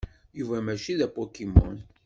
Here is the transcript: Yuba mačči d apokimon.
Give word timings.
Yuba 0.37 0.57
mačči 0.65 0.93
d 0.99 1.01
apokimon. 1.07 1.77